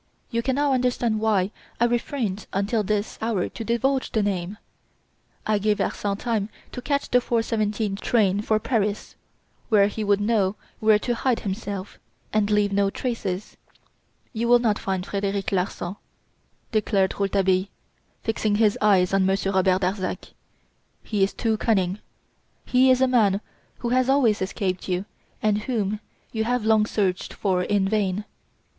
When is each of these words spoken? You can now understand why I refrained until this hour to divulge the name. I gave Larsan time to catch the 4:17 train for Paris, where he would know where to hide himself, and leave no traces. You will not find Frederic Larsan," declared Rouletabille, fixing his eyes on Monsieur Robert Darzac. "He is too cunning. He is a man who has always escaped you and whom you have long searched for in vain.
You 0.31 0.41
can 0.41 0.55
now 0.55 0.73
understand 0.73 1.19
why 1.19 1.51
I 1.79 1.85
refrained 1.85 2.47
until 2.53 2.81
this 2.81 3.19
hour 3.21 3.47
to 3.49 3.63
divulge 3.63 4.11
the 4.11 4.23
name. 4.23 4.57
I 5.45 5.59
gave 5.59 5.79
Larsan 5.79 6.17
time 6.17 6.49
to 6.71 6.81
catch 6.81 7.11
the 7.11 7.19
4:17 7.19 7.99
train 7.99 8.41
for 8.41 8.57
Paris, 8.59 9.13
where 9.69 9.85
he 9.85 10.03
would 10.03 10.19
know 10.19 10.55
where 10.79 10.97
to 10.97 11.13
hide 11.13 11.41
himself, 11.41 11.99
and 12.33 12.49
leave 12.49 12.73
no 12.73 12.89
traces. 12.89 13.57
You 14.33 14.47
will 14.47 14.57
not 14.57 14.79
find 14.79 15.05
Frederic 15.05 15.51
Larsan," 15.51 15.97
declared 16.71 17.13
Rouletabille, 17.19 17.67
fixing 18.23 18.55
his 18.55 18.79
eyes 18.81 19.13
on 19.13 19.23
Monsieur 19.27 19.51
Robert 19.51 19.81
Darzac. 19.81 20.31
"He 21.03 21.21
is 21.23 21.31
too 21.31 21.57
cunning. 21.57 21.99
He 22.65 22.89
is 22.89 23.01
a 23.01 23.07
man 23.07 23.39
who 23.77 23.89
has 23.89 24.09
always 24.09 24.41
escaped 24.41 24.89
you 24.89 25.05
and 25.43 25.59
whom 25.59 25.99
you 26.31 26.45
have 26.45 26.65
long 26.65 26.87
searched 26.87 27.33
for 27.35 27.61
in 27.61 27.87
vain. 27.87 28.25